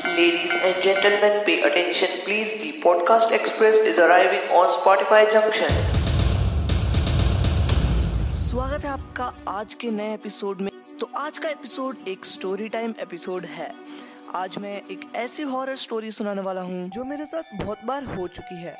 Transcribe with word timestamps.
Ladies 0.00 0.50
and 0.54 0.82
gentlemen, 0.82 1.44
pay 1.44 1.60
attention 1.60 2.08
please. 2.24 2.52
The 2.54 2.80
Podcast 2.80 3.32
Express 3.32 3.76
is 3.80 3.98
arriving 3.98 4.48
on 4.50 4.70
Spotify 4.70 5.18
Junction. 5.30 5.68
स्वागत 8.32 8.84
है 8.84 8.90
आपका 8.90 9.32
आज 9.48 9.74
के 9.74 9.90
नए 9.90 10.14
एपिसोड 10.14 10.60
में 10.60 10.70
तो 11.00 11.10
आज 11.16 11.38
का 11.38 11.48
एपिसोड 11.48 12.08
एक 12.08 12.26
स्टोरी 12.26 12.68
टाइम 12.68 12.94
एपिसोड 13.00 13.46
है 13.48 13.70
आज 14.34 14.58
मैं 14.58 14.76
एक 14.90 15.10
ऐसी 15.16 15.42
हॉरर 15.52 15.76
स्टोरी 15.76 16.10
सुनाने 16.10 16.42
वाला 16.42 16.62
हूँ 16.62 16.88
जो 16.88 17.04
मेरे 17.04 17.26
साथ 17.26 17.56
बहुत 17.64 17.84
बार 17.84 18.04
हो 18.16 18.28
चुकी 18.28 18.62
है 18.62 18.76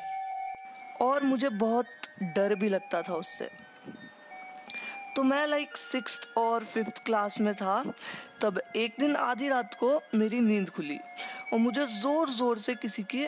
और 1.01 1.23
मुझे 1.23 1.49
बहुत 1.59 2.09
डर 2.35 2.55
भी 2.55 2.69
लगता 2.69 3.01
था 3.01 3.13
उससे 3.13 3.49
तो 5.15 5.23
मैं 5.23 5.45
लाइक 5.47 5.77
सिक्स 5.77 6.19
और 6.37 6.63
फिफ्थ 6.63 7.03
क्लास 7.05 7.39
में 7.41 7.53
था। 7.55 7.83
तब 8.41 8.61
एक 8.75 8.95
दिन 8.99 9.15
आधी 9.15 9.47
रात 9.49 9.73
को 9.79 10.01
मेरी 10.15 10.39
नींद 10.39 10.69
खुली 10.69 10.97
और 11.53 11.59
मुझे 11.59 11.85
ज़ोर 11.85 12.29
ज़ोर 12.29 12.57
से 12.57 12.75
किसी 12.75 13.03
के 13.03 13.27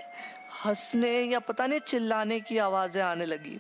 हंसने 0.66 1.12
या 1.22 1.40
पता 1.40 1.68
नहीं 1.68 1.80
चिल्लाने 1.80 2.40
की 2.40 2.58
आवाज़ें 2.58 3.02
आने 3.04 3.26
लगी। 3.26 3.58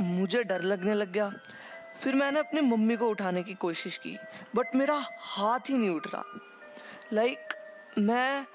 मुझे 0.00 0.42
डर 0.44 0.62
लगने 0.62 0.94
लग 0.94 1.12
गया। 1.12 1.32
फिर 2.00 2.14
मैंने 2.14 2.40
अपनी 2.40 2.60
मम्मी 2.60 2.96
को 2.96 3.08
उठाने 3.08 3.42
की 3.42 3.54
कोशिश 3.54 3.96
की 3.96 4.16
बट 4.56 4.74
मेरा 4.76 5.02
हाथ 5.20 5.70
ही 5.70 5.74
नहीं 5.74 5.90
उठ 5.90 6.06
रहा। 6.06 6.24
लाइक 7.12 7.54
मैं 7.98 8.46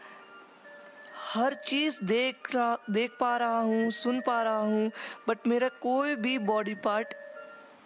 हर 1.25 1.53
चीज़ 1.55 2.03
देख 2.03 2.55
रहा, 2.55 2.77
देख 2.89 3.11
पा 3.19 3.35
रहा 3.37 3.59
हूँ, 3.59 3.89
सुन 3.91 4.19
पा 4.21 4.41
रहा 4.43 4.57
हूँ 4.57 4.91
बट 5.27 5.47
मेरा 5.47 5.69
कोई 5.81 6.15
भी 6.15 6.37
बॉडी 6.39 6.75
पार्ट 6.83 7.13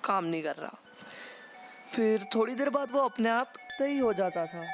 काम 0.05 0.25
नहीं 0.25 0.43
कर 0.43 0.55
रहा। 0.55 0.77
फिर 1.91 2.23
थोड़ी 2.35 2.55
देर 2.55 2.69
बाद 2.69 2.91
वो 2.91 2.99
अपने 2.99 3.29
आप 3.29 3.53
सही 3.69 3.97
हो 3.97 4.13
जाता 4.13 4.45
था। 4.45 4.65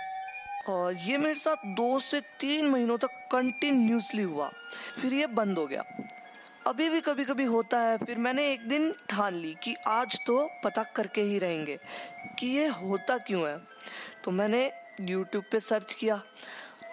और 0.69 0.93
ये 0.93 1.17
मेरे 1.17 1.39
साथ 1.39 1.65
दो 1.65 1.99
से 1.99 2.21
तीन 2.39 2.67
महीनों 2.67 2.97
तक 2.97 3.09
कंटिन्यूसली 3.31 4.23
हुआ। 4.23 4.49
फिर 5.01 5.13
ये 5.13 5.27
बंद 5.27 5.57
हो 5.57 5.67
गया। 5.67 5.83
अभी 6.67 6.89
भी 6.89 7.01
कभी 7.01 7.25
कभी 7.25 7.43
होता 7.43 7.79
है, 7.79 7.97
फिर 7.97 8.17
मैंने 8.17 8.51
एक 8.51 8.67
दिन 8.69 8.93
ठान 9.09 9.33
ली 9.33 9.55
कि 9.63 9.75
आज 9.87 10.19
तो 10.27 10.49
पता 10.63 10.83
करके 10.83 11.21
ही 11.21 11.39
रहेंगे 11.39 11.79
कि 12.39 12.47
ये 12.47 12.67
होता 12.67 13.17
क्यों 13.17 13.47
है। 13.49 13.57
तो 14.23 14.31
मैंने 14.31 14.71
यूट्यूब 15.01 15.43
पे 15.51 15.59
सर्च 15.59 15.93
किया 15.93 16.15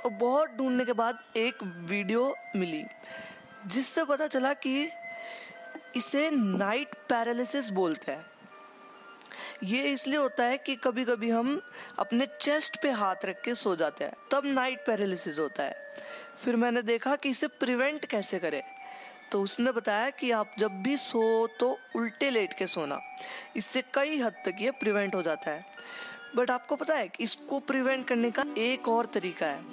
और 0.04 0.10
बहुत 0.10 0.50
ढूँढने 0.50 0.84
के 0.84 0.92
बाद 0.92 1.18
एक 1.36 1.62
वीडियो 1.62 2.34
मिली, 2.56 2.84
जिससे 3.66 4.04
पता 4.04 4.26
चला 4.26 4.52
कि 4.52 4.88
इसे 5.96 6.30
नाइट 6.30 6.94
पैरालिसिस 7.08 7.70
बोलते 7.70 8.12
हैं। 8.12 8.24
ये 9.62 9.82
इसलिए 9.82 10.16
होता 10.16 10.44
है 10.44 10.58
कि 10.58 10.74
कभी 10.76 11.04
कभी 11.04 11.30
हम 11.30 11.60
अपने 11.98 12.26
चेस्ट 12.40 12.80
पे 12.82 12.90
हाथ 12.90 13.24
रख 13.24 13.42
के 13.42 13.54
सो 13.54 13.76
जाते 13.76 14.04
हैं, 14.04 14.12
तब 14.32 14.42
नाइट 14.46 14.86
पैरालिसिस 14.86 15.38
होता 15.38 15.62
है। 15.62 15.96
फिर 16.44 16.56
मैंने 16.56 16.82
देखा 16.82 17.16
कि 17.16 17.28
इसे 17.28 17.46
प्रिवेंट 17.46 18.04
कैसे 18.04 18.38
करें? 18.38 18.62
तो 19.32 19.42
उसने 19.42 19.72
बताया 19.72 20.10
कि 20.10 20.30
आप 20.30 20.54
जब 20.58 20.82
भी 20.82 20.96
सो 20.96 21.46
तो 21.60 21.78
उल्टे 21.96 22.30
लेट 22.30 22.52
के 22.52 22.66
सोना, 22.66 23.00
इससे 23.56 23.82
कई 23.94 24.18
हद 24.18 24.42
तक 24.46 24.56
ये 24.60 24.70
प्रिवेंट 24.70 25.14
हो 25.14 25.22
जाता 25.22 25.50
है। 25.50 25.64
बट 26.36 26.50
आपको 26.50 26.76
पता 26.76 26.94
है 26.94 27.08
कि 27.08 27.24
इसको 27.24 27.58
प्रिवेंट 27.60 28.06
करने 28.08 28.30
का 28.30 28.44
एक 28.58 28.88
और 28.88 29.06
तरीका 29.06 29.46
है। 29.46 29.64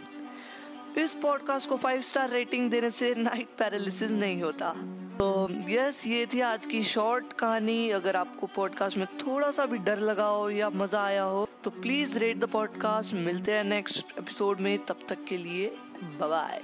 इस 0.97 1.13
पॉडकास्ट 1.13 1.69
को 1.69 1.77
फाइव 1.77 2.01
स्टार 2.01 2.29
रेटिंग 2.29 2.69
देने 2.71 2.89
से 2.89 3.13
नाइट 3.15 3.55
पैरालिसिस 3.59 4.11
नहीं 4.11 4.41
होता। 4.41 4.73
तो 5.21 5.47
यस 5.69 6.01
ये 6.07 6.25
थी 6.25 6.39
आज 6.41 6.65
की 6.65 6.81
शॉर्ट 6.83 7.33
कहानी। 7.33 7.89
अगर 7.89 8.15
आपको 8.15 8.47
पॉडकास्ट 8.47 8.97
में 8.97 9.05
थोड़ा 9.17 9.51
सा 9.51 9.65
भी 9.65 9.77
डर 9.77 9.99
लगा 9.99 10.25
हो 10.25 10.49
या 10.49 10.69
मज़ा 10.69 11.03
आया 11.03 11.23
हो 11.23 11.47
तो 11.63 11.69
प्लीज़ 11.69 12.17
रेट 12.19 12.37
द 12.37 12.45
पॉडकास्ट 12.45 13.13
मिलते 13.13 13.51
हैं 13.51 13.63
नेक्स्ट 13.63 14.13
एपिसोड 14.19 14.59
में। 14.59 14.77
तब 14.85 15.05
तक 15.09 15.23
के 15.25 15.37
लिए 15.37 15.67
बाय 16.03 16.61